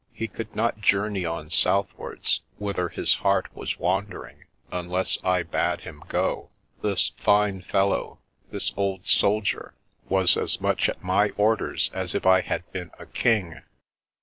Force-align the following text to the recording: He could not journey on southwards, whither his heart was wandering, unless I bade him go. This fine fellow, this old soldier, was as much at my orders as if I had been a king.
He 0.13 0.27
could 0.27 0.55
not 0.55 0.81
journey 0.81 1.25
on 1.25 1.51
southwards, 1.51 2.41
whither 2.57 2.89
his 2.89 3.13
heart 3.13 3.55
was 3.55 3.77
wandering, 3.77 4.45
unless 4.71 5.19
I 5.23 5.43
bade 5.43 5.81
him 5.81 6.01
go. 6.07 6.49
This 6.81 7.09
fine 7.17 7.61
fellow, 7.61 8.17
this 8.49 8.73
old 8.75 9.05
soldier, 9.05 9.75
was 10.09 10.37
as 10.37 10.59
much 10.59 10.89
at 10.89 11.03
my 11.03 11.29
orders 11.37 11.91
as 11.93 12.15
if 12.15 12.25
I 12.25 12.41
had 12.41 12.63
been 12.71 12.89
a 12.97 13.05
king. 13.05 13.61